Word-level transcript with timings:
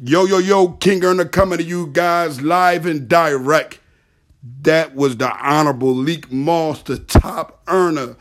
Yo, 0.00 0.24
yo, 0.24 0.38
yo, 0.38 0.68
King 0.68 1.04
Earner 1.04 1.26
coming 1.26 1.58
to 1.58 1.64
you 1.64 1.86
guys 1.86 2.40
live 2.40 2.86
and 2.86 3.06
direct. 3.06 3.78
That 4.62 4.94
was 4.94 5.18
the 5.18 5.30
Honorable 5.30 5.94
Leek 5.94 6.32
Moss, 6.32 6.82
the 6.82 6.98
top 6.98 7.62
earner. 7.68 8.16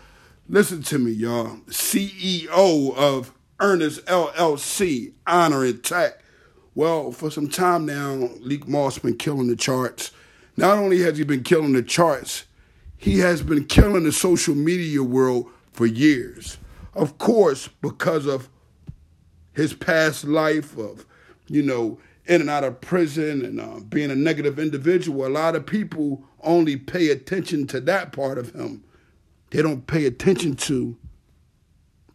Listen 0.50 0.84
to 0.84 1.00
me, 1.00 1.12
y'all. 1.12 1.60
CEO 1.70 2.94
of 2.94 3.34
Earners 3.62 4.02
LLC, 4.02 5.14
Honor 5.26 5.64
Intact. 5.64 6.22
Well, 6.76 7.14
for 7.14 7.32
some 7.32 7.48
time 7.48 7.86
now, 7.86 8.30
Leek 8.42 8.68
Moss 8.68 9.00
been 9.00 9.16
killing 9.16 9.48
the 9.48 9.56
charts. 9.56 10.12
Not 10.58 10.78
only 10.78 11.00
has 11.04 11.20
he 11.20 11.24
been 11.24 11.44
killing 11.44 11.72
the 11.72 11.84
charts, 11.84 12.44
he 12.98 13.20
has 13.20 13.44
been 13.44 13.64
killing 13.64 14.04
the 14.04 14.12
social 14.12 14.56
media 14.56 15.04
world 15.04 15.50
for 15.72 15.86
years. 15.86 16.58
Of 16.94 17.18
course, 17.18 17.70
because 17.70 18.26
of 18.26 18.50
his 19.54 19.74
past 19.74 20.26
life 20.26 20.78
of 20.78 21.06
you 21.52 21.62
know, 21.62 22.00
in 22.26 22.42
and 22.42 22.50
out 22.50 22.64
of 22.64 22.80
prison 22.82 23.44
and 23.44 23.60
uh, 23.60 23.80
being 23.82 24.10
a 24.10 24.16
negative 24.16 24.58
individual, 24.58 25.26
a 25.26 25.30
lot 25.30 25.56
of 25.56 25.66
people 25.66 26.24
only 26.42 26.78
pay 26.78 27.10
attention 27.10 27.68
to 27.68 27.80
that 27.82 28.12
part 28.12 28.38
of 28.38 28.54
him. 28.54 28.84
They 29.50 29.62
don't 29.62 29.86
pay 29.86 30.06
attention 30.06 30.56
to 30.56 30.98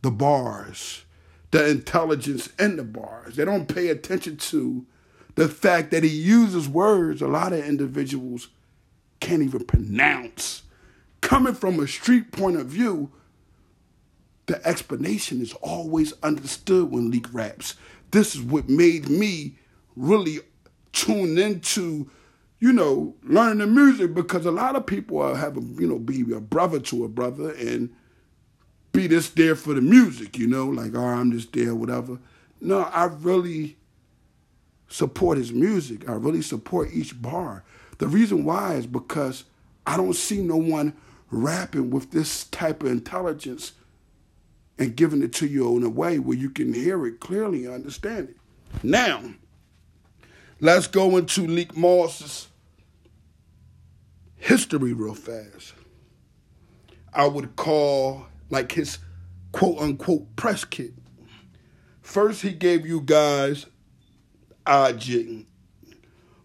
the 0.03 0.11
bars, 0.11 1.05
the 1.51 1.69
intelligence 1.69 2.49
in 2.59 2.77
the 2.77 2.85
bars. 2.85 3.37
They 3.37 3.45
don't 3.45 3.67
pay 3.67 3.89
attention 3.89 4.39
to 4.39 4.87
the 5.35 5.49
fact 5.49 5.91
that 5.91 6.03
he 6.03 6.09
uses 6.09 6.69
words 6.69 7.21
a 7.21 7.29
lot 7.29 7.53
of 7.53 7.65
individuals 7.65 8.49
can't 9.21 9.43
even 9.43 9.65
pronounce. 9.65 10.63
Coming 11.21 11.55
from 11.55 11.79
a 11.79 11.87
street 11.87 12.33
point 12.33 12.57
of 12.57 12.67
view, 12.67 13.11
the 14.47 14.65
explanation 14.67 15.43
is 15.43 15.53
always 15.55 16.15
understood 16.23 16.91
when 16.91 17.11
Leek 17.11 17.33
raps 17.35 17.75
this 18.11 18.35
is 18.35 18.43
what 18.43 18.69
made 18.69 19.09
me 19.09 19.59
really 19.95 20.41
tune 20.93 21.39
into, 21.39 22.11
you 22.61 22.73
know, 22.73 23.15
learning 23.23 23.59
the 23.59 23.67
music 23.67 24.15
because 24.15 24.47
a 24.47 24.51
lot 24.51 24.77
of 24.77 24.87
people 24.87 25.21
are 25.21 25.37
having, 25.37 25.77
you 25.79 25.87
know, 25.87 25.99
be 25.99 26.23
a 26.35 26.41
brother 26.41 26.81
to 26.81 27.05
a 27.05 27.09
brother 27.09 27.51
and 27.53 27.95
be 28.93 29.07
this 29.07 29.29
there 29.31 29.55
for 29.55 29.75
the 29.75 29.81
music, 29.81 30.39
you 30.39 30.47
know, 30.47 30.67
like, 30.67 30.95
oh, 30.95 31.05
I'm 31.05 31.33
just 31.33 31.53
there, 31.53 31.75
whatever. 31.75 32.19
No, 32.61 32.83
I 32.83 33.05
really 33.05 33.77
support 34.89 35.39
his 35.39 35.53
music. 35.53 36.09
I 36.09 36.13
really 36.13 36.43
support 36.43 36.91
each 36.93 37.21
bar. 37.21 37.65
The 37.99 38.09
reason 38.09 38.45
why 38.45 38.75
is 38.75 38.87
because 38.87 39.45
I 39.87 39.97
don't 39.97 40.15
see 40.15 40.43
no 40.43 40.57
one 40.57 40.95
rapping 41.31 41.91
with 41.91 42.11
this 42.11 42.45
type 42.45 42.83
of 42.83 42.91
intelligence 42.91 43.73
and 44.79 44.97
giving 44.97 45.23
it 45.23 45.33
to 45.35 45.47
you 45.47 45.77
in 45.77 45.83
a 45.83 45.89
way 45.89 46.19
where 46.19 46.37
you 46.37 46.51
can 46.51 46.73
hear 46.73 47.07
it 47.07 47.21
clearly 47.21 47.65
and 47.65 47.75
understand 47.75 48.29
it. 48.29 48.37
Now, 48.83 49.23
let's 50.61 50.87
go 50.87 51.17
into 51.17 51.47
Leek 51.47 51.77
Moss's 51.77 52.49
history 54.37 54.93
real 54.93 55.15
fast. 55.15 55.75
I 57.13 57.27
would 57.27 57.57
call 57.57 58.27
like 58.51 58.73
his 58.73 58.99
quote 59.53 59.79
unquote 59.79 60.37
press 60.37 60.65
kit. 60.65 60.93
First, 62.03 62.43
he 62.43 62.53
gave 62.53 62.87
you 62.87 63.01
guys 63.01 63.67
IG. 64.67 65.47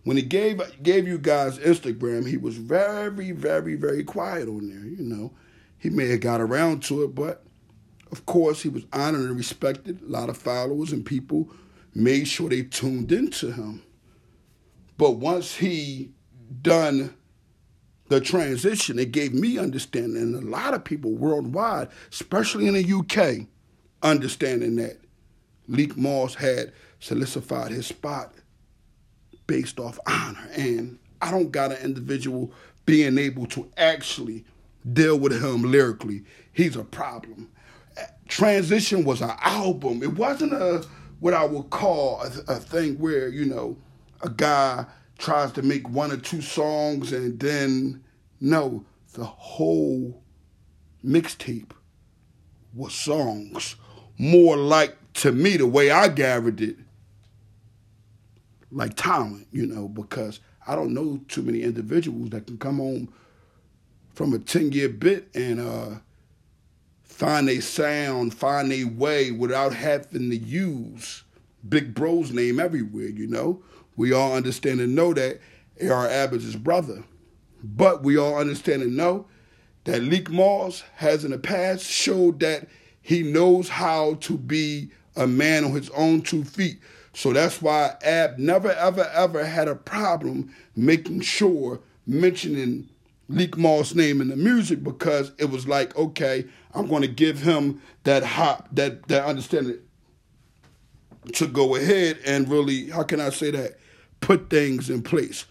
When 0.03 0.17
he 0.17 0.23
gave 0.23 0.61
gave 0.81 1.07
you 1.07 1.19
guys 1.19 1.59
Instagram, 1.59 2.27
he 2.27 2.37
was 2.37 2.57
very, 2.57 3.31
very, 3.31 3.75
very 3.75 4.03
quiet 4.03 4.47
on 4.47 4.69
there. 4.69 4.85
You 4.85 5.03
know, 5.03 5.33
he 5.77 5.89
may 5.89 6.07
have 6.07 6.21
got 6.21 6.41
around 6.41 6.81
to 6.83 7.03
it, 7.03 7.13
but 7.13 7.43
of 8.11 8.25
course, 8.25 8.61
he 8.61 8.69
was 8.69 8.85
honored 8.91 9.21
and 9.21 9.37
respected. 9.37 10.01
A 10.01 10.11
lot 10.11 10.29
of 10.29 10.37
followers 10.37 10.91
and 10.91 11.05
people 11.05 11.49
made 11.93 12.27
sure 12.27 12.49
they 12.49 12.63
tuned 12.63 13.11
into 13.11 13.51
him. 13.51 13.83
But 14.97 15.11
once 15.11 15.55
he 15.55 16.11
done 16.61 17.15
the 18.09 18.19
transition, 18.19 18.99
it 18.99 19.11
gave 19.11 19.33
me 19.33 19.57
understanding, 19.57 20.21
and 20.21 20.35
a 20.35 20.47
lot 20.47 20.73
of 20.73 20.83
people 20.83 21.11
worldwide, 21.13 21.87
especially 22.11 22.67
in 22.67 22.73
the 22.73 22.93
UK, 22.93 23.47
understanding 24.03 24.75
that 24.75 24.99
Leek 25.67 25.95
Moss 25.95 26.35
had 26.35 26.73
solidified 26.99 27.71
his 27.71 27.87
spot 27.87 28.33
based 29.47 29.79
off 29.79 29.97
honor. 30.05 30.49
And 30.55 30.99
I 31.21 31.31
don't 31.31 31.51
got 31.51 31.71
an 31.71 31.77
individual 31.83 32.51
being 32.85 33.17
able 33.17 33.45
to 33.47 33.71
actually 33.77 34.43
deal 34.91 35.17
with 35.17 35.41
him 35.41 35.63
lyrically. 35.63 36.23
He's 36.51 36.75
a 36.75 36.83
problem. 36.83 37.49
Transition 38.27 39.03
was 39.03 39.21
an 39.21 39.31
album. 39.41 40.03
It 40.03 40.13
wasn't 40.13 40.53
a 40.53 40.85
what 41.19 41.33
I 41.33 41.45
would 41.45 41.69
call 41.69 42.21
a, 42.21 42.53
a 42.53 42.55
thing 42.55 42.97
where 42.97 43.27
you 43.27 43.45
know 43.45 43.77
a 44.21 44.29
guy 44.29 44.85
tries 45.17 45.51
to 45.53 45.61
make 45.61 45.87
one 45.89 46.11
or 46.11 46.17
two 46.17 46.41
songs 46.41 47.11
and 47.13 47.39
then 47.39 48.03
no, 48.39 48.83
the 49.13 49.25
whole 49.25 50.23
mixtape 51.05 51.71
was 52.73 52.93
songs. 52.93 53.75
More 54.17 54.57
like 54.57 54.97
to 55.15 55.31
me 55.31 55.57
the 55.57 55.67
way 55.67 55.91
I 55.91 56.07
gathered 56.07 56.61
it, 56.61 56.77
like 58.71 58.95
talent, 58.95 59.47
you 59.51 59.65
know, 59.65 59.87
because 59.87 60.39
I 60.65 60.75
don't 60.75 60.93
know 60.93 61.19
too 61.27 61.41
many 61.41 61.63
individuals 61.63 62.29
that 62.29 62.47
can 62.47 62.57
come 62.57 62.77
home 62.77 63.13
from 64.13 64.33
a 64.33 64.39
10 64.39 64.71
year 64.71 64.89
bit 64.89 65.29
and 65.33 65.59
uh, 65.59 65.89
find 67.11 67.49
a 67.49 67.61
sound, 67.61 68.33
find 68.33 68.71
a 68.71 68.85
way 68.85 69.31
without 69.31 69.73
having 69.73 70.29
to 70.29 70.37
use 70.37 71.23
Big 71.67 71.93
Bro's 71.93 72.31
name 72.31 72.59
everywhere, 72.59 73.09
you 73.09 73.27
know? 73.27 73.61
We 73.95 74.13
all 74.13 74.33
understand 74.33 74.79
and 74.81 74.95
know 74.95 75.13
that 75.13 75.39
A.R. 75.79 76.07
Ab's 76.07 76.43
his 76.43 76.55
brother. 76.55 77.03
But 77.63 78.03
we 78.03 78.17
all 78.17 78.37
understand 78.37 78.81
and 78.81 78.97
know 78.97 79.27
that 79.83 80.01
Leek 80.01 80.29
Moss 80.29 80.83
has 80.95 81.23
in 81.23 81.31
the 81.31 81.37
past 81.37 81.85
showed 81.85 82.39
that 82.39 82.67
he 83.01 83.23
knows 83.23 83.69
how 83.69 84.15
to 84.21 84.37
be 84.37 84.91
a 85.15 85.27
man 85.27 85.65
on 85.65 85.71
his 85.71 85.89
own 85.91 86.21
two 86.21 86.43
feet. 86.43 86.79
So 87.13 87.33
that's 87.33 87.61
why 87.61 87.95
Ab 88.03 88.39
never, 88.39 88.71
ever, 88.71 89.07
ever 89.13 89.45
had 89.45 89.67
a 89.67 89.75
problem 89.75 90.55
making 90.75 91.21
sure 91.21 91.81
mentioning 92.07 92.89
Leek 93.27 93.57
Moss' 93.57 93.95
name 93.95 94.19
in 94.21 94.27
the 94.27 94.35
music 94.35 94.83
because 94.83 95.31
it 95.37 95.45
was 95.45 95.67
like, 95.67 95.95
okay, 95.95 96.45
I'm 96.73 96.87
going 96.87 97.01
to 97.01 97.07
give 97.07 97.41
him 97.41 97.81
that 98.03 98.23
hop, 98.23 98.67
that 98.73 99.07
that 99.07 99.25
understanding 99.25 99.79
to 101.33 101.47
go 101.47 101.75
ahead 101.75 102.19
and 102.25 102.49
really, 102.49 102.89
how 102.89 103.03
can 103.03 103.19
I 103.19 103.29
say 103.29 103.51
that, 103.51 103.77
put 104.21 104.49
things 104.49 104.89
in 104.89 105.01
place. 105.01 105.45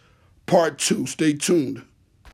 Part 0.47 0.79
two, 0.79 1.07
stay 1.07 1.35
tuned. 1.35 1.85